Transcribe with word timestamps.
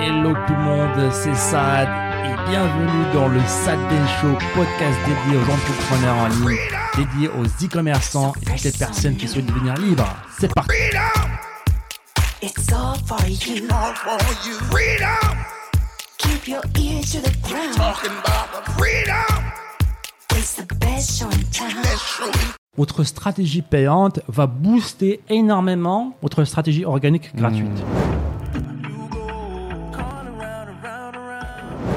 Hello 0.00 0.32
tout 0.46 0.52
le 0.54 0.62
monde, 0.62 1.12
c'est 1.12 1.34
Sad 1.34 1.88
et 2.24 2.50
bienvenue 2.50 3.12
dans 3.12 3.28
le 3.28 3.40
Sad 3.40 3.78
Day 3.88 3.96
Show, 4.20 4.32
podcast 4.54 4.98
dédié 5.06 5.38
aux 5.38 5.50
entrepreneurs 5.50 6.16
en 6.16 6.28
ligne, 6.28 6.58
dédié 6.96 7.28
aux 7.28 7.44
e-commerçants 7.44 8.32
et 8.42 8.44
toutes 8.44 8.64
les 8.64 8.72
personnes 8.72 9.16
qui 9.16 9.26
souhaitent 9.28 9.46
devenir 9.46 9.74
libres. 9.74 10.06
C'est 10.38 10.52
parti. 10.54 10.70
It's 12.42 12.72
all 12.72 12.94
for 13.06 13.18
you. 13.26 13.64
all 13.70 13.94
for 13.94 14.18
you. 14.46 14.54
Freedom, 14.70 15.36
Keep 16.18 16.48
your 16.48 16.62
ears 16.78 17.10
to 17.12 17.18
the 17.20 17.34
ground. 17.48 17.74
talking 17.76 18.12
about 18.12 18.64
the 18.64 18.70
freedom. 18.72 19.44
It's 20.36 20.54
the 20.54 20.66
best 20.76 21.18
show 21.18 21.26
in 21.26 21.42
town. 21.50 21.74
Let's 21.82 22.00
show 22.02 22.26
you. 22.26 22.54
Votre 22.76 23.02
stratégie 23.02 23.62
payante 23.62 24.20
va 24.28 24.46
booster 24.46 25.20
énormément 25.28 26.12
votre 26.22 26.44
stratégie 26.44 26.84
organique 26.84 27.34
gratuite. 27.34 27.82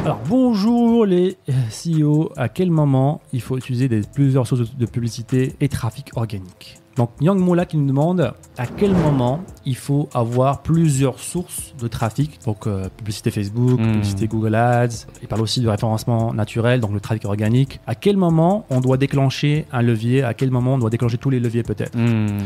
Alors 0.03 0.19
bonjour 0.27 1.05
les 1.05 1.37
CEO, 1.69 2.31
à 2.35 2.49
quel 2.49 2.71
moment 2.71 3.21
il 3.33 3.39
faut 3.39 3.55
utiliser 3.55 3.87
des, 3.87 4.01
plusieurs 4.01 4.47
sources 4.47 4.75
de 4.75 4.85
publicité 4.87 5.53
et 5.61 5.69
trafic 5.69 6.09
organique? 6.15 6.79
Donc 6.95 7.11
Yang 7.21 7.37
Mola 7.37 7.67
qui 7.67 7.77
nous 7.77 7.85
demande 7.85 8.33
à 8.57 8.67
quel 8.67 8.91
moment 8.93 9.41
il 9.65 9.75
faut 9.75 10.09
avoir 10.13 10.61
plusieurs 10.61 11.19
sources 11.19 11.73
de 11.79 11.87
trafic, 11.87 12.39
donc 12.45 12.67
euh, 12.67 12.89
publicité 12.97 13.31
Facebook, 13.31 13.79
Hmm. 13.79 13.91
publicité 13.93 14.27
Google 14.27 14.55
Ads, 14.55 15.05
il 15.21 15.27
parle 15.27 15.41
aussi 15.41 15.61
de 15.61 15.67
référencement 15.69 16.33
naturel, 16.33 16.79
donc 16.79 16.91
le 16.91 16.99
trafic 16.99 17.25
organique. 17.25 17.79
À 17.87 17.95
quel 17.95 18.17
moment 18.17 18.65
on 18.69 18.81
doit 18.81 18.97
déclencher 18.97 19.65
un 19.71 19.81
levier? 19.81 20.23
À 20.23 20.33
quel 20.33 20.51
moment 20.51 20.73
on 20.75 20.77
doit 20.77 20.89
déclencher 20.89 21.17
tous 21.17 21.29
les 21.29 21.39
leviers 21.39 21.63
peut-être? 21.63 21.97
Hmm. 21.97 22.37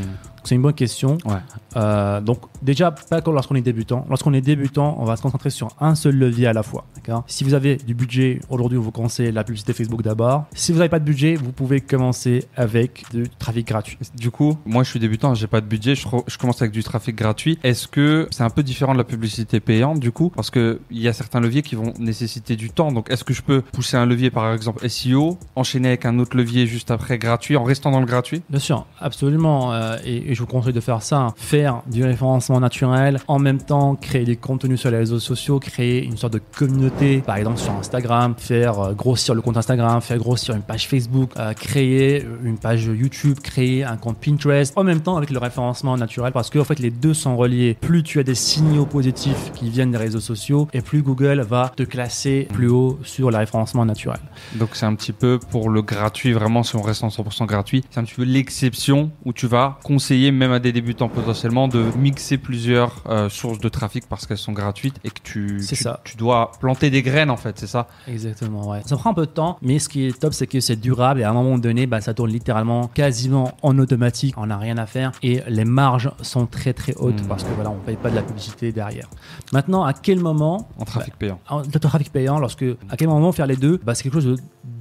C'est 0.43 0.53
une 0.53 0.61
bonne 0.61 0.73
question. 0.73 1.17
Ouais. 1.25 1.37
Euh, 1.75 2.21
donc 2.21 2.37
déjà, 2.61 2.91
pas 2.91 3.19
que 3.19 3.31
lorsqu'on 3.31 3.55
est 3.55 3.61
débutant. 3.61 4.05
Lorsqu'on 4.09 4.31
est 4.33 4.41
débutant, 4.41 4.95
on 4.99 5.03
va 5.05 5.15
se 5.15 5.23
concentrer 5.23 5.49
sur 5.49 5.69
un 5.79 5.95
seul 5.95 6.15
levier 6.15 6.45
à 6.45 6.53
la 6.53 6.61
fois. 6.61 6.85
si 7.25 7.43
vous 7.43 7.55
avez 7.55 7.77
du 7.77 7.95
budget, 7.95 8.39
aujourd'hui, 8.49 8.77
vous 8.77 8.91
commencez 8.91 9.31
la 9.31 9.43
publicité 9.43 9.73
Facebook 9.73 10.03
d'abord. 10.03 10.45
Si 10.53 10.71
vous 10.71 10.77
n'avez 10.77 10.89
pas 10.89 10.99
de 10.99 11.03
budget, 11.05 11.33
vous 11.35 11.51
pouvez 11.51 11.81
commencer 11.81 12.43
avec 12.55 13.05
du 13.11 13.27
trafic 13.39 13.67
gratuit. 13.67 13.97
Du 14.15 14.29
coup, 14.29 14.55
moi 14.67 14.83
je 14.83 14.91
suis 14.91 14.99
débutant, 14.99 15.33
j'ai 15.33 15.47
pas 15.47 15.61
de 15.61 15.65
budget, 15.65 15.94
je, 15.95 16.37
commence 16.37 16.61
avec 16.61 16.71
du 16.71 16.83
trafic 16.83 17.15
gratuit. 17.15 17.57
Est-ce 17.63 17.87
que 17.87 18.27
c'est 18.31 18.43
un 18.43 18.49
peu 18.49 18.63
différent 18.63 18.93
de 18.93 18.97
la 18.97 19.03
publicité 19.03 19.59
payante 19.59 19.99
du 19.99 20.11
coup? 20.11 20.31
Parce 20.35 20.49
que 20.49 20.79
il 20.91 21.01
y 21.01 21.07
a 21.07 21.13
certains 21.13 21.39
leviers 21.39 21.61
qui 21.61 21.75
vont 21.75 21.93
nécessiter 21.99 22.55
du 22.55 22.69
temps. 22.69 22.91
Donc 22.91 23.09
est-ce 23.11 23.23
que 23.23 23.33
je 23.33 23.41
peux 23.41 23.61
pousser 23.61 23.97
un 23.97 24.05
levier 24.05 24.29
par 24.29 24.51
exemple 24.53 24.87
SEO, 24.87 25.37
enchaîner 25.55 25.89
avec 25.89 26.05
un 26.05 26.19
autre 26.19 26.37
levier 26.37 26.67
juste 26.67 26.91
après 26.91 27.17
gratuit 27.17 27.57
en 27.57 27.63
restant 27.63 27.91
dans 27.91 27.99
le 27.99 28.05
gratuit? 28.05 28.41
Bien 28.49 28.59
sûr, 28.59 28.85
absolument. 28.99 29.73
euh, 29.73 29.97
et, 30.05 30.31
et 30.31 30.35
je 30.35 30.39
vous 30.41 30.47
conseille 30.47 30.73
de 30.73 30.79
faire 30.79 31.01
ça. 31.01 31.33
Faire 31.37 31.81
du 31.87 32.03
référencement 32.03 32.59
naturel, 32.59 33.19
en 33.27 33.39
même 33.39 33.61
temps 33.61 33.95
créer 33.95 34.25
des 34.25 34.35
contenus 34.35 34.79
sur 34.79 34.91
les 34.91 34.97
réseaux 34.97 35.19
sociaux, 35.19 35.59
créer 35.59 36.03
une 36.03 36.17
sorte 36.17 36.33
de 36.33 36.41
communauté, 36.57 37.19
par 37.19 37.37
exemple 37.37 37.57
sur 37.59 37.73
Instagram, 37.73 38.35
faire 38.37 38.79
euh, 38.79 38.93
grossir 38.93 39.35
le 39.35 39.41
compte 39.41 39.57
Instagram, 39.57 40.01
faire 40.01 40.17
grossir 40.17 40.55
une 40.55 40.61
page 40.61 40.87
Facebook, 40.87 41.31
euh, 41.37 41.53
créer 41.53 42.25
une 42.43 42.57
page 42.57 42.85
YouTube, 42.85 43.39
créer 43.41 43.83
un 43.83 43.97
compte 43.97 44.17
Pinterest, 44.17 44.73
en 44.75 44.83
même 44.83 45.01
temps 45.01 45.17
avec 45.17 45.29
le 45.29 45.39
référencement 45.39 45.84
naturel, 45.97 46.33
parce 46.33 46.49
que 46.49 46.59
en 46.59 46.63
fait 46.63 46.79
les 46.79 46.91
deux 46.91 47.13
sont 47.13 47.37
reliés. 47.37 47.77
Plus 47.79 48.03
tu 48.03 48.19
as 48.19 48.23
des 48.23 48.35
signaux 48.35 48.85
positifs 48.85 49.51
qui 49.53 49.69
viennent 49.69 49.91
des 49.91 49.97
réseaux 49.97 50.19
sociaux, 50.19 50.67
et 50.73 50.81
plus 50.81 51.01
Google 51.01 51.41
va 51.41 51.71
te 51.75 51.83
classer 51.83 52.47
plus 52.53 52.67
haut 52.67 52.99
sur 53.03 53.31
le 53.31 53.37
référencement 53.37 53.85
naturel. 53.85 54.19
Donc 54.55 54.69
c'est 54.73 54.85
un 54.85 54.95
petit 54.95 55.13
peu 55.13 55.39
pour 55.51 55.69
le 55.69 55.81
gratuit, 55.81 56.33
vraiment 56.33 56.63
si 56.63 56.75
on 56.75 56.81
reste 56.81 57.03
en 57.03 57.09
100% 57.09 57.45
gratuit, 57.45 57.83
c'est 57.89 57.99
un 57.99 58.03
petit 58.03 58.15
peu 58.15 58.23
l'exception 58.23 59.11
où 59.23 59.33
tu 59.33 59.47
vas 59.47 59.79
conseiller 59.83 60.31
même 60.31 60.51
à 60.51 60.59
des 60.59 60.71
débutants 60.71 61.09
potentiellement 61.09 61.67
de 61.67 61.85
mixer 61.97 62.37
plusieurs 62.37 63.03
euh, 63.07 63.29
sources 63.29 63.59
de 63.59 63.69
trafic 63.69 64.05
parce 64.07 64.25
qu'elles 64.25 64.37
sont 64.37 64.53
gratuites 64.53 64.95
et 65.03 65.09
que 65.09 65.21
tu, 65.23 65.61
tu, 65.67 65.75
ça. 65.75 66.01
tu 66.03 66.17
dois 66.17 66.51
planter 66.59 66.89
des 66.89 67.01
graines 67.01 67.29
en 67.29 67.37
fait, 67.37 67.57
c'est 67.59 67.67
ça? 67.67 67.87
Exactement, 68.07 68.69
ouais. 68.69 68.81
Ça 68.85 68.95
prend 68.97 69.11
un 69.11 69.13
peu 69.13 69.25
de 69.25 69.31
temps, 69.31 69.57
mais 69.61 69.79
ce 69.79 69.89
qui 69.89 70.05
est 70.05 70.19
top, 70.19 70.33
c'est 70.33 70.47
que 70.47 70.59
c'est 70.59 70.75
durable 70.75 71.21
et 71.21 71.23
à 71.23 71.29
un 71.29 71.33
moment 71.33 71.57
donné, 71.57 71.87
bah, 71.87 72.01
ça 72.01 72.13
tourne 72.13 72.31
littéralement 72.31 72.87
quasiment 72.87 73.53
en 73.61 73.77
automatique. 73.79 74.35
On 74.37 74.47
n'a 74.47 74.57
rien 74.57 74.77
à 74.77 74.85
faire 74.85 75.11
et 75.23 75.41
les 75.47 75.65
marges 75.75 76.09
sont 76.21 76.45
très 76.47 76.73
très 76.73 76.95
hautes 76.95 77.21
Mm. 77.23 77.27
parce 77.27 77.43
que 77.43 77.51
voilà, 77.53 77.69
on 77.69 77.79
paye 77.85 77.97
pas 77.97 78.09
de 78.09 78.15
la 78.15 78.21
publicité 78.23 78.71
derrière. 78.71 79.07
Maintenant, 79.53 79.83
à 79.83 79.93
quel 79.93 80.19
moment 80.19 80.67
En 80.79 80.85
trafic 80.85 81.15
payant. 81.17 81.39
en- 81.49 81.61
le 81.61 81.79
trafic 81.79 82.11
payant, 82.11 82.39
lorsque 82.39 82.65
à 82.89 82.95
quel 82.97 83.07
moment 83.09 83.31
faire 83.31 83.45
les 83.47 83.57
deux, 83.57 83.79
bah, 83.85 83.93
c'est 83.93 84.03
quelque 84.03 84.19
chose 84.21 84.37
de, 84.37 84.37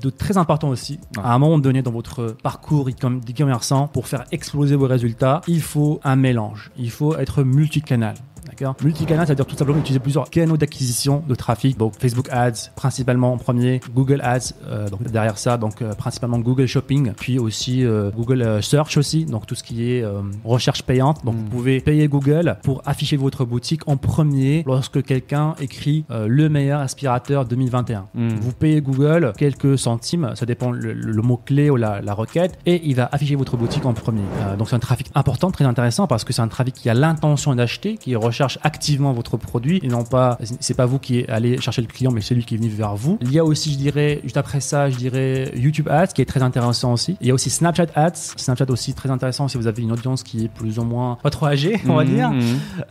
de 0.07 0.11
très 0.11 0.37
important 0.39 0.69
aussi. 0.69 0.95
Ouais. 1.17 1.23
À 1.25 1.35
un 1.35 1.39
moment 1.39 1.59
donné 1.59 1.83
dans 1.83 1.91
votre 1.91 2.37
parcours 2.43 2.89
e-com- 2.89 3.21
d'e-commerçant, 3.21 3.89
pour 3.89 4.07
faire 4.07 4.25
exploser 4.33 4.77
vos 4.77 4.87
résultats, 4.87 5.41
il 5.49 5.61
faut 5.63 6.01
un 6.05 6.17
mélange. 6.17 6.71
Il 6.79 6.91
faut 6.91 7.17
être 7.17 7.43
multicanal. 7.43 8.15
D'accord 8.55 8.77
Multicanal, 8.85 9.27
c'est-à-dire 9.27 9.47
tout 9.47 9.57
simplement 9.57 9.81
utiliser 9.81 9.99
plusieurs 9.99 10.31
canaux 10.31 10.57
d'acquisition 10.57 11.25
de 11.27 11.35
trafic. 11.35 11.77
Donc 11.77 11.95
Facebook 11.99 12.29
Ads 12.31 12.71
principalement 12.77 13.33
en 13.33 13.37
premier, 13.37 13.81
Google 13.93 14.21
Ads 14.23 14.55
euh, 14.69 14.89
donc 14.89 15.03
derrière 15.03 15.39
ça, 15.39 15.57
donc 15.57 15.83
euh, 15.83 15.93
principalement 15.95 16.39
Google 16.39 16.67
Shopping, 16.67 17.13
puis 17.15 17.41
aussi 17.41 17.85
euh, 17.85 18.11
Google 18.17 18.63
Search 18.63 18.97
aussi, 18.97 19.25
donc 19.25 19.47
tout 19.47 19.57
ce 19.57 19.65
qui 19.65 19.91
est 19.91 20.05
recherche 20.45 20.83
payante. 20.83 21.25
Donc 21.25 21.35
Mm. 21.35 21.39
vous 21.39 21.45
pouvez 21.51 21.81
payer 21.81 22.07
Google 22.07 22.57
pour 22.63 22.83
afficher 22.87 23.17
votre 23.17 23.45
boutique 23.45 23.83
en 23.89 23.97
premier 23.97 24.63
lorsque 24.67 25.03
quelqu'un 25.03 25.55
écrit 25.61 26.05
le 26.11 26.49
meilleur 26.49 26.81
aspirateur 26.81 27.45
2021. 27.45 28.07
Mm. 28.15 28.29
Vous 28.41 28.53
payez 28.53 28.81
Google 28.81 29.33
quelques 29.37 29.77
centimes, 29.79 30.31
ça 30.35 30.47
dépend 30.47 30.71
le, 30.71 30.93
le 30.93 31.23
mot-clé 31.23 31.71
ou 31.71 31.77
la, 31.77 32.01
la 32.01 32.15
requête, 32.15 32.59
et 32.67 32.83
il 32.85 32.95
va 32.95 33.09
afficher 33.11 33.35
votre 33.35 33.57
boutique 33.57 33.85
en 33.85 33.95
premier. 33.95 34.23
Donc 34.59 34.69
c'est 34.69 34.77
un 34.77 34.81
trafic 34.81 35.11
important, 35.15 35.51
très 35.51 35.65
intéressant, 35.65 36.07
parce 36.07 36.25
que 36.25 36.33
c'est 36.33 36.43
un 36.43 36.49
trafic 36.49 36.75
qui 36.75 36.89
a 36.89 36.95
l'intention 36.95 37.55
d'acheter, 37.55 37.97
qui 37.97 38.15
recherche 38.17 38.44
activement 38.63 39.13
votre 39.13 39.37
produit, 39.37 39.81
et 39.83 39.89
non 39.89 40.05
pas, 40.05 40.39
c'est 40.61 40.75
pas 40.75 40.87
vous 40.87 40.99
qui 40.99 41.25
allez 41.29 41.61
chercher 41.61 41.83
le 41.83 41.89
client, 41.89 42.11
mais 42.11 42.21
c'est 42.21 42.35
lui 42.35 42.45
qui 42.45 42.55
est 42.55 42.59
venu 42.59 42.69
vers 42.69 42.95
vous. 42.97 43.19
Il 43.23 43.33
y 43.33 43.39
a 43.39 43.45
aussi, 43.45 43.73
je 43.73 43.79
dirais, 43.79 44.21
juste 44.23 44.37
après 44.37 44.61
ça, 44.61 44.91
je 44.91 44.97
dirais 44.97 45.53
YouTube 45.57 45.89
Ads, 45.89 46.09
qui 46.09 46.23
est 46.23 46.25
très 46.27 46.43
intéressant 46.43 46.93
aussi. 46.93 47.17
Il 47.21 47.27
y 47.27 47.31
a 47.31 47.35
aussi 47.35 47.51
Snapchat 47.51 47.87
Ads, 47.95 48.35
Snapchat 48.37 48.67
aussi 48.69 48.95
très 48.95 49.11
intéressant 49.11 49.49
si 49.49 49.57
vous 49.59 49.67
avez 49.67 49.83
une 49.83 49.93
audience 49.93 50.23
qui 50.23 50.45
est 50.45 50.49
plus 50.49 50.79
ou 50.79 50.85
moins 50.85 51.19
pas 51.23 51.31
trop 51.31 51.47
âgée, 51.47 51.81
on 51.89 51.95
va 51.95 52.05
Mhm, 52.05 52.15
dire. 52.15 52.31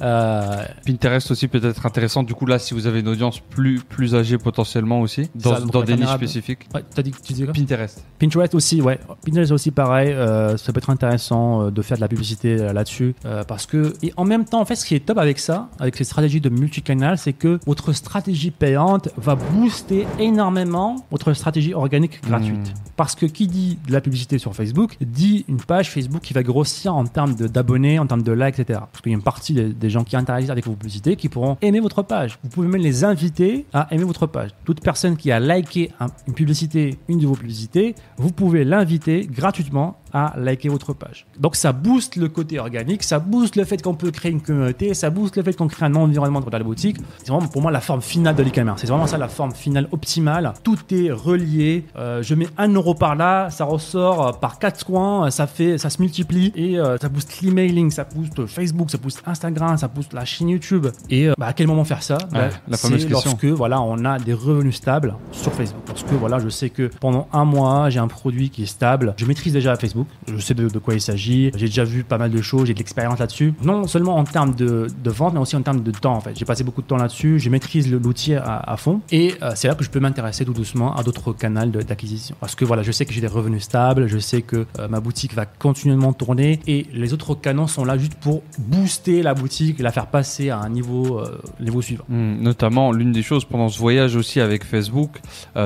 Euh, 0.02 0.64
Pinterest 0.86 1.30
aussi 1.32 1.48
peut 1.48 1.64
être 1.64 1.86
intéressant. 1.86 2.24
Du 2.24 2.34
coup, 2.34 2.46
là, 2.46 2.60
si 2.60 2.74
vous 2.74 2.88
avez 2.88 3.00
une 3.00 3.08
audience 3.08 3.40
plus, 3.40 3.80
plus 3.80 4.16
âgée 4.16 4.38
potentiellement 4.38 5.02
aussi, 5.02 5.30
dans, 5.36 5.56
Ça, 5.56 5.82
des 5.86 5.96
niches 5.96 6.10
spécifiques. 6.10 6.68
ouais, 6.74 6.84
t'as 6.94 7.02
dit, 7.02 7.12
tu 7.12 7.34
disais 7.34 7.46
quoi? 7.46 7.54
Pinterest. 7.54 8.04
Pinterest 8.20 8.56
aussi, 8.56 8.82
ouais. 8.82 9.00
Pinterest 9.26 9.52
aussi, 9.52 9.72
pareil. 9.72 10.12
euh, 10.12 10.58
ça 10.58 10.72
peut 10.74 10.80
être 10.80 10.90
intéressant 10.90 11.64
euh, 11.68 11.72
de 11.72 11.82
faire 11.82 11.98
de 11.98 12.02
la 12.02 12.08
publicité 12.08 12.56
là-dessus 12.58 13.16
euh, 13.26 13.44
parce 13.44 13.66
que 13.66 13.94
et 14.02 14.14
en 14.18 14.26
même 14.26 14.46
temps, 14.46 14.62
en 14.62 14.66
fait, 14.66 14.76
ce 14.76 14.86
qui 14.86 14.96
est 14.96 15.06
top 15.06 15.18
avec 15.18 15.40
ça, 15.44 15.70
avec 15.80 15.96
ces 15.96 16.04
stratégies 16.04 16.42
de 16.42 16.50
multicanal, 16.50 17.18
c'est 17.18 17.34
que 17.34 17.60
votre 17.66 17.92
stratégie 17.94 18.52
payante 18.52 19.10
va 19.18 19.36
booster 19.36 20.08
énormément 20.20 21.06
votre 21.12 21.34
stratégie 21.34 21.74
organique 21.74 22.22
gratuite. 22.24 22.70
Mm. 22.70 22.80
Parce 22.96 23.16
que 23.16 23.26
qui 23.26 23.48
dit 23.48 23.78
de 23.88 23.92
la 23.92 24.02
publicité 24.02 24.38
sur 24.38 24.56
Facebook 24.56 24.98
dit 25.02 25.46
une 25.48 25.58
page 25.58 25.90
Facebook 25.92 26.22
qui 26.22 26.34
va 26.34 26.44
grossir 26.44 26.96
en 26.96 27.06
termes 27.06 27.34
d'abonnés, 27.36 28.00
en 28.00 28.06
termes 28.08 28.22
de 28.24 28.32
likes, 28.32 28.60
etc. 28.60 28.80
Parce 28.92 29.02
qu'il 29.02 29.12
y 29.12 29.16
a 29.16 29.18
une 29.18 29.24
partie 29.24 29.54
des, 29.54 29.70
des 29.74 29.90
gens 29.90 30.04
qui 30.04 30.16
interagissent 30.16 30.50
avec 30.52 30.66
vos 30.66 30.74
publicités 30.76 31.16
qui 31.16 31.28
pourront 31.30 31.58
aimer 31.62 31.80
votre 31.80 32.02
page. 32.04 32.38
Vous 32.44 32.50
pouvez 32.50 32.68
même 32.68 32.82
les 32.82 33.04
inviter 33.04 33.66
à 33.74 33.88
aimer 33.94 34.04
votre 34.04 34.28
page. 34.28 34.52
Toute 34.66 34.82
personne 34.82 35.18
qui 35.18 35.32
a 35.32 35.40
liké 35.40 35.92
un- 36.00 36.08
une 36.28 36.34
publicité, 36.34 36.98
une 37.08 37.20
de 37.20 37.28
vos 37.28 37.36
publicités, 37.36 37.96
vous 38.18 38.32
pouvez 38.32 38.64
l'inviter 38.64 39.28
gratuitement 39.30 39.98
à 40.14 40.34
liker 40.38 40.70
votre 40.70 40.94
page. 40.94 41.26
Donc 41.40 41.56
ça 41.56 41.72
booste 41.72 42.16
le 42.16 42.30
côté 42.30 42.60
organique, 42.60 43.04
ça 43.04 43.20
booste 43.20 43.56
le 43.56 43.66
fait 43.66 43.82
qu'on 43.82 43.96
peut 43.96 44.12
créer 44.12 44.32
une 44.32 44.42
communauté, 44.42 44.94
ça 44.94 45.10
booste 45.10 45.38
le 45.38 45.44
fait 45.44 45.54
qu'on 45.54 45.68
crée 45.68 45.86
un 45.86 45.96
environnement 45.96 46.40
dans 46.40 46.50
la 46.58 46.64
boutique. 46.64 46.98
C'est 47.18 47.30
vraiment 47.32 47.48
pour 47.48 47.62
moi 47.62 47.72
la 47.72 47.82
forme 47.82 48.02
finale 48.02 48.36
de 48.36 48.44
l'e-commerce. 48.44 48.82
C'est 48.82 48.88
vraiment 48.88 49.08
ça 49.08 49.18
la 49.18 49.28
forme 49.28 49.54
finale 49.54 49.88
optimale. 49.92 50.54
Tout 50.64 50.78
est 50.92 51.12
relié. 51.12 51.86
Euh, 51.98 52.22
je 52.22 52.36
mets 52.36 52.48
un 52.58 52.70
euro 52.70 52.94
par 52.94 53.16
là, 53.16 53.50
ça 53.50 53.66
ressort 53.66 54.28
euh, 54.28 54.32
par 54.32 54.60
quatre 54.60 54.86
coins, 54.86 55.28
euh, 55.28 55.30
ça 55.30 55.48
fait, 55.48 55.78
ça 55.78 55.90
se 55.90 56.02
multiplie 56.02 56.52
et 56.56 56.80
euh, 56.80 56.98
ça 56.98 57.10
booste 57.10 57.42
l'emailing, 57.42 57.90
ça 57.92 58.04
booste 58.04 58.46
Facebook, 58.46 58.92
ça 58.92 58.98
booste 58.98 59.24
Instagram, 59.26 59.78
ça 59.78 59.88
booste 59.88 60.14
la 60.14 60.26
chaîne 60.26 60.50
YouTube. 60.50 60.88
Et 61.10 61.28
euh, 61.28 61.34
bah, 61.38 61.48
à 61.48 61.54
quel 61.54 61.68
moment 61.68 61.84
faire 61.84 62.04
ça? 62.04 62.18
Bah, 62.32 62.50
la 62.68 62.78
fameuse 62.78 63.06
question. 63.06 63.32
lorsque 63.32 63.46
voilà, 63.46 63.82
on 63.82 64.06
a 64.06 64.20
des 64.20 64.34
revenus 64.34 64.76
stables 64.76 65.16
sur 65.32 65.52
Facebook. 65.54 65.84
Parce 65.86 66.04
que 66.04 66.16
voilà, 66.16 66.40
je 66.40 66.50
sais 66.50 66.70
que 66.70 66.90
pendant 67.00 67.28
un 67.34 67.46
mois, 67.46 67.90
j'ai 67.90 68.00
un 68.00 68.08
produit 68.08 68.50
qui 68.50 68.64
est 68.64 68.68
stable. 68.68 69.14
Je 69.18 69.26
maîtrise 69.26 69.54
déjà 69.54 69.76
Facebook. 69.76 70.03
Je 70.28 70.38
sais 70.38 70.54
de, 70.54 70.68
quoi 70.80 70.94
il 70.94 71.02
s'agit. 71.02 71.52
J'ai 71.56 71.68
déjà 71.68 71.84
vu 71.84 72.04
pas 72.04 72.18
mal 72.18 72.32
de 72.32 72.42
choses. 72.42 72.68
J'ai 72.68 72.74
de 72.74 72.80
l'expérience 72.80 73.20
là-dessus. 73.20 73.54
Non 73.64 73.88
seulement 73.88 74.16
en 74.16 74.24
termes 74.24 74.56
de, 74.56 74.88
de 75.04 75.10
vente, 75.10 75.34
mais 75.34 75.40
aussi 75.40 75.56
en 75.56 75.62
termes 75.62 75.84
de 75.84 75.92
temps. 75.92 76.16
En 76.16 76.22
fait, 76.22 76.38
j'ai 76.38 76.46
passé 76.46 76.64
beaucoup 76.64 76.82
de 76.82 76.88
temps 76.88 76.98
là-dessus. 76.98 77.40
Je 77.40 77.50
maîtrise 77.50 77.92
l'outil 77.92 78.36
à, 78.36 78.58
à 78.58 78.78
fond. 78.78 79.02
Et 79.12 79.36
euh, 79.42 79.52
c'est 79.56 79.68
là 79.68 79.76
que 79.76 79.84
je 79.84 79.90
peux 79.90 80.00
m'intéresser 80.00 80.46
tout 80.46 80.54
doucement 80.54 80.96
à 80.96 81.04
d'autres 81.04 81.34
canaux 81.34 81.66
d'acquisition. 81.66 82.36
Parce 82.40 82.56
que 82.56 82.66
voilà, 82.66 82.84
je 82.84 82.92
sais 82.92 83.06
que 83.06 83.14
j'ai 83.14 83.22
des 83.22 83.28
revenus 83.28 83.64
stables. 83.64 84.08
Je 84.08 84.18
sais 84.18 84.42
que 84.42 84.66
euh, 84.80 84.88
ma 84.88 85.00
boutique 85.00 85.34
va 85.34 85.46
continuellement 85.46 86.14
tourner. 86.14 86.60
Et 86.68 86.88
les 86.94 87.14
autres 87.14 87.36
canaux 87.36 87.68
sont 87.68 87.86
là 87.86 87.98
juste 87.98 88.16
pour 88.16 88.44
booster 88.58 89.22
la 89.22 89.34
boutique 89.34 89.80
la 89.80 89.92
faire 89.92 90.08
passer 90.08 90.50
à 90.50 90.60
un 90.60 90.70
niveau, 90.70 91.20
euh, 91.20 91.42
niveau 91.60 91.82
suivant. 91.82 92.06
Hmm, 92.10 92.42
notamment, 92.42 92.92
l'une 92.92 93.12
des 93.12 93.22
choses 93.22 93.46
pendant 93.46 93.70
ce 93.70 93.78
voyage 93.80 94.16
aussi 94.16 94.40
avec 94.40 94.64
Facebook, 94.64 95.20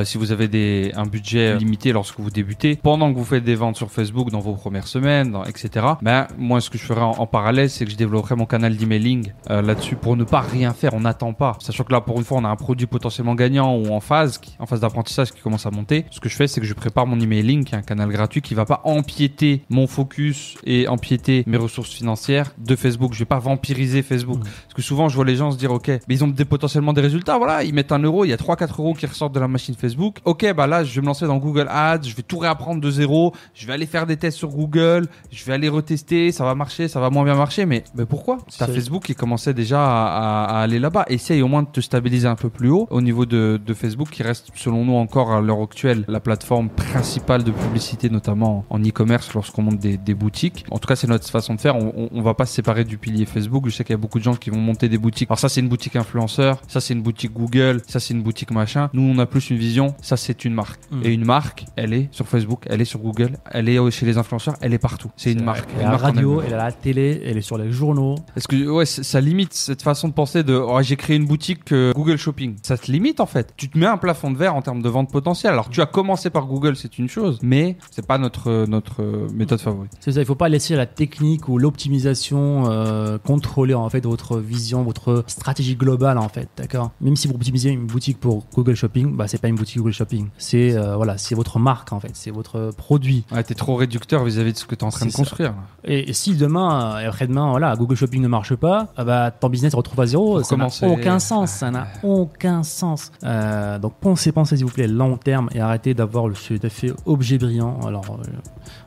si 0.04 0.18
vous 0.18 0.32
avez 0.32 0.92
un 0.96 1.06
budget 1.06 1.58
limité 1.58 1.92
lorsque 1.92 2.20
vous 2.20 2.30
débutez, 2.30 2.76
pendant 2.76 3.12
que 3.12 3.18
vous 3.18 3.26
faites 3.26 3.44
des 3.44 3.56
ventes 3.56 3.78
sur 3.78 3.92
Facebook, 3.92 4.27
Facebook 4.28 4.32
dans 4.32 4.40
vos 4.40 4.54
premières 4.58 4.88
semaines, 4.88 5.32
dans- 5.32 5.44
etc. 5.46 5.86
Ben, 6.02 6.28
moi, 6.38 6.60
ce 6.62 6.70
que 6.70 6.78
je 6.78 6.84
ferais 6.84 7.02
en, 7.02 7.12
en 7.12 7.26
parallèle, 7.28 7.70
c'est 7.70 7.86
que 7.86 7.92
je 7.92 7.96
développerais 7.98 8.36
mon 8.36 8.46
canal 8.46 8.76
d'emailing 8.76 9.32
euh, 9.50 9.62
là-dessus 9.62 9.96
pour 9.96 10.16
ne 10.16 10.24
pas 10.24 10.42
rien 10.42 10.74
faire. 10.74 10.94
On 10.94 11.02
n'attend 11.02 11.34
pas. 11.34 11.58
Sachant 11.60 11.84
que 11.84 11.92
là, 11.94 12.02
pour 12.02 12.18
une 12.18 12.24
fois, 12.26 12.38
on 12.38 12.46
a 12.46 12.50
un 12.50 12.56
produit 12.56 12.88
potentiellement 12.88 13.36
gagnant 13.36 13.76
ou 13.76 13.88
en 13.94 14.00
phase, 14.00 14.38
qui- 14.38 14.56
en 14.60 14.66
phase 14.66 14.80
d'apprentissage 14.82 15.32
qui 15.32 15.42
commence 15.42 15.66
à 15.66 15.72
monter. 15.72 16.06
Ce 16.12 16.20
que 16.20 16.30
je 16.30 16.36
fais, 16.36 16.48
c'est 16.48 16.62
que 16.62 16.68
je 16.68 16.74
prépare 16.74 17.08
mon 17.08 17.20
emailing, 17.20 17.64
qui 17.64 17.76
est 17.76 17.78
un 17.78 17.82
canal 17.82 18.10
gratuit 18.10 18.42
qui 18.42 18.54
va 18.54 18.66
pas 18.66 18.82
empiéter 18.84 19.64
mon 19.70 19.88
focus 19.88 20.56
et 20.66 20.88
empiéter 20.88 21.44
mes 21.48 21.58
ressources 21.58 21.92
financières 21.92 22.52
de 22.58 22.76
Facebook. 22.76 23.14
Je 23.14 23.20
vais 23.20 23.26
pas 23.26 23.40
vampiriser 23.40 24.02
Facebook. 24.02 24.40
Parce 24.42 24.74
que 24.76 24.82
souvent, 24.82 25.10
je 25.10 25.16
vois 25.16 25.26
les 25.26 25.36
gens 25.36 25.52
se 25.52 25.58
dire, 25.58 25.72
OK, 25.72 25.88
mais 25.88 26.16
ils 26.16 26.24
ont 26.24 26.28
des, 26.28 26.46
potentiellement 26.46 26.94
des 26.94 27.02
résultats. 27.02 27.38
Voilà, 27.38 27.64
ils 27.64 27.74
mettent 27.74 27.92
un 27.92 28.00
euro, 28.00 28.26
il 28.26 28.30
y 28.30 28.34
a 28.34 28.38
3-4 28.38 28.80
euros 28.80 28.94
qui 28.94 29.06
ressortent 29.06 29.34
de 29.34 29.40
la 29.40 29.48
machine 29.48 29.76
Facebook. 29.76 30.18
OK, 30.26 30.46
bah 30.56 30.68
là, 30.68 30.84
je 30.84 30.94
vais 30.96 31.02
me 31.02 31.08
lancer 31.08 31.26
dans 31.28 31.38
Google 31.38 31.68
Ads, 31.70 32.04
je 32.04 32.16
vais 32.16 32.24
tout 32.24 32.40
réapprendre 32.40 32.82
de 32.82 32.92
zéro, 32.92 33.34
je 33.54 33.66
vais 33.68 33.74
aller 33.74 33.86
faire 33.86 34.06
des 34.06 34.17
tests 34.18 34.38
sur 34.38 34.50
Google, 34.50 35.08
je 35.32 35.46
vais 35.46 35.54
aller 35.54 35.70
retester, 35.70 36.32
ça 36.32 36.44
va 36.44 36.56
marcher, 36.56 36.88
ça 36.88 37.00
va 37.00 37.10
moins 37.10 37.24
bien 37.24 37.36
marcher. 37.36 37.66
Mais, 37.66 37.84
mais 37.96 38.06
pourquoi? 38.06 38.38
T'as 38.58 38.66
C'est- 38.68 38.74
Facebook 38.74 39.04
qui 39.04 39.16
commençait 39.16 39.54
déjà 39.54 39.80
à, 39.84 40.08
à- 40.08 40.58
à 40.58 40.62
aller 40.62 40.80
là-bas. 40.80 41.06
Essaye 41.08 41.42
au 41.42 41.48
moins 41.48 41.64
de 41.64 41.68
te 41.70 41.82
stabiliser 41.82 42.28
un 42.28 42.36
peu 42.36 42.50
plus 42.50 42.70
haut 42.70 42.88
au 42.90 43.02
niveau 43.02 43.26
de, 43.26 43.60
de 43.64 43.74
Facebook, 43.74 44.10
qui 44.10 44.24
reste, 44.24 44.50
selon 44.56 44.86
nous, 44.86 44.96
encore 44.96 45.32
à 45.32 45.42
l'heure 45.42 45.62
actuelle, 45.62 46.04
la 46.08 46.20
plateforme 46.20 46.70
principale 46.70 47.44
de 47.44 47.52
publicité, 47.52 48.10
notamment 48.10 48.66
en 48.70 48.80
e-commerce 48.80 49.34
lorsqu'on 49.34 49.62
monte 49.64 49.80
des, 49.80 49.98
des 49.98 50.14
boutiques. 50.14 50.66
En 50.72 50.80
tout 50.80 50.88
cas, 50.88 50.96
c'est 50.96 51.08
notre 51.08 51.28
façon 51.30 51.56
de 51.56 51.62
faire. 51.62 51.76
On, 51.76 51.94
on, 51.96 52.10
on 52.12 52.22
va 52.22 52.34
pas 52.34 52.46
se 52.46 52.54
séparer 52.54 52.84
du 52.84 52.98
pilier 52.98 53.26
Facebook. 53.26 53.66
Je 53.68 53.72
sais 53.76 53.84
qu'il 53.84 53.94
y 53.94 53.96
a 53.96 53.98
beaucoup 53.98 54.20
de 54.20 54.24
gens 54.24 54.36
qui 54.36 54.50
vont 54.50 54.60
monter 54.60 54.90
des 54.90 54.98
boutiques. 54.98 55.30
Alors 55.30 55.40
ça, 55.40 55.50
c'est 55.50 55.62
une 55.62 55.70
boutique 55.70 55.96
influenceur. 55.96 56.62
Ça, 56.68 56.82
c'est 56.82 56.94
une 56.94 57.02
boutique 57.02 57.34
Google. 57.34 57.82
Ça, 57.88 58.00
c'est 58.00 58.14
une 58.14 58.24
boutique 58.24 58.52
machin. 58.52 58.90
Nous, 58.94 59.02
on 59.02 59.20
a 59.20 59.26
plus 59.26 59.50
une 59.50 59.58
vision. 59.58 59.94
Ça, 60.02 60.18
c'est 60.18 60.46
une 60.46 60.54
marque. 60.54 60.80
Mm. 60.92 61.02
Et 61.04 61.14
une 61.14 61.26
marque, 61.26 61.66
elle 61.76 61.94
est 61.94 62.08
sur 62.12 62.28
Facebook, 62.28 62.64
elle 62.70 62.82
est 62.82 62.86
sur 62.86 63.00
Google, 63.00 63.38
elle 63.52 63.70
est 63.70 63.92
chez 63.92 64.06
les 64.08 64.18
influenceurs, 64.18 64.56
elle 64.62 64.74
est 64.74 64.80
partout. 64.80 65.12
C'est 65.16 65.32
une 65.32 65.44
marque. 65.44 65.70
Elle 65.76 65.84
est 65.84 65.86
à 65.86 65.92
la 65.92 65.98
radio, 65.98 66.42
elle 66.42 66.52
est 66.52 66.56
à 66.56 66.58
la 66.58 66.72
télé, 66.72 67.22
elle 67.26 67.38
est 67.38 67.42
sur 67.42 67.58
les 67.58 67.72
journaux. 67.72 68.16
Est-ce 68.36 68.48
que 68.48 68.70
ouais, 68.70 68.86
ça 68.86 69.22
limite 69.22 69.54
cette 69.54 69.82
façon 69.82 70.08
de 70.08 70.14
penser 70.14 70.44
de 70.44 70.54
oh, 70.56 70.82
j'ai 70.82 70.96
créé 70.96 71.16
une 71.16 71.26
boutique 71.26 71.72
euh, 71.72 71.94
Google 71.94 72.18
Shopping. 72.18 72.56
Ça 72.64 72.78
te 72.78 72.92
limite 72.92 73.20
en 73.20 73.26
fait. 73.26 73.54
Tu 73.58 73.70
te 73.70 73.78
mets 73.78 73.86
un 73.86 73.98
plafond 73.98 74.32
de 74.32 74.38
verre 74.38 74.56
en 74.56 74.62
termes 74.62 74.82
de 74.82 74.90
vente 74.90 75.12
potentielle. 75.12 75.54
Alors 75.54 75.70
tu 75.70 75.82
as 75.82 75.86
commencé 75.86 76.30
par 76.30 76.48
Google, 76.48 76.76
c'est 76.76 76.98
une 76.98 77.10
chose, 77.10 77.40
mais 77.42 77.78
c'est 77.92 78.06
pas 78.06 78.18
notre 78.18 78.50
euh, 78.50 78.66
notre 78.66 79.02
euh, 79.02 79.28
méthode 79.34 79.60
favorite. 79.60 79.92
C'est 80.00 80.12
ça, 80.14 80.20
il 80.20 80.26
faut 80.26 80.36
pas 80.36 80.50
laisser 80.50 80.76
la 80.76 80.86
technique 80.86 81.50
ou 81.50 81.58
l'optimisation 81.58 82.66
euh, 82.68 83.18
contrôler 83.18 83.74
en 83.74 83.90
fait 83.90 84.06
votre 84.06 84.38
vision, 84.38 84.84
votre 84.84 85.24
stratégie 85.28 85.76
globale 85.76 86.18
en 86.18 86.30
fait, 86.30 86.50
d'accord? 86.58 86.92
Même 87.02 87.16
si 87.16 87.28
vous 87.28 87.36
optimisez 87.36 87.70
une 87.70 87.86
boutique 87.86 88.20
pour 88.20 88.46
Google 88.54 88.76
Shopping, 88.76 89.16
bah 89.16 89.28
c'est 89.28 89.42
pas 89.42 89.48
une 89.48 89.56
boutique 89.56 89.78
Google 89.78 89.94
Shopping, 89.94 90.28
c'est 90.38 90.76
euh, 90.76 90.96
voilà, 90.96 91.18
c'est 91.18 91.36
votre 91.36 91.60
marque 91.60 91.92
en 91.94 92.00
fait, 92.00 92.12
c'est 92.14 92.32
votre 92.32 92.72
produit. 92.78 93.26
Ouais, 93.32 93.44
t'es 93.44 93.56
trop 93.56 93.76
réducteur 93.88 94.24
vis-à-vis 94.24 94.54
de 94.54 94.58
ce 94.58 94.66
que 94.66 94.76
t'es 94.76 94.84
en 94.84 94.90
train 94.90 95.06
de 95.06 95.12
ça. 95.12 95.18
construire. 95.18 95.54
Et 95.86 96.12
si 96.14 96.36
demain 96.36 96.98
euh, 96.98 97.00
et 97.00 97.06
après-demain 97.06 97.50
voilà, 97.50 97.76
Google 97.76 97.96
Shopping 97.96 98.22
ne 98.22 98.28
marche 98.28 98.56
pas, 98.56 98.88
ah 98.98 99.04
bah 99.04 99.32
ton 99.32 99.50
business 99.50 99.72
se 99.72 99.78
retrouve 99.78 100.02
à 100.02 100.06
zéro, 100.06 100.44
ça 100.44 100.58
n'a 100.58 100.68
aucun 100.84 101.20
sens, 101.20 101.52
ça 101.52 101.72
n'a 101.72 101.88
aucun 102.04 102.64
sens. 102.64 103.12
Euh, 103.24 103.80
donc 103.80 103.94
pensez, 104.02 104.32
pensez 104.32 104.58
s'il 104.58 104.66
vous 104.66 104.72
plaît 104.72 104.88
long 104.88 105.18
terme 105.18 105.50
et 105.54 105.62
arrêtez 105.62 105.94
d'avoir 105.94 106.28
le 106.28 106.36
cet 106.36 106.66
effet 106.66 106.92
objet 107.06 107.38
brillant. 107.38 107.80
Alors 107.88 108.06
euh, 108.12 108.28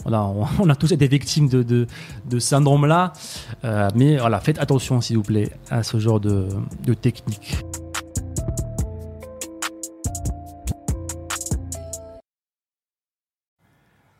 voilà, 0.02 0.24
on, 0.24 0.46
on 0.60 0.68
a 0.68 0.74
tous 0.76 0.92
été 0.92 1.08
victimes 1.08 1.48
de, 1.48 1.62
de, 1.62 1.86
de 2.28 2.38
syndrome 2.38 2.86
là, 2.86 3.12
mais 3.94 4.18
voilà, 4.18 4.38
faites 4.40 4.58
attention 4.58 5.00
s'il 5.00 5.16
vous 5.16 5.22
plaît 5.22 5.50
à 5.70 5.82
ce 5.82 5.98
genre 5.98 6.20
de, 6.20 6.48
de 6.84 6.94
technique. 6.94 7.56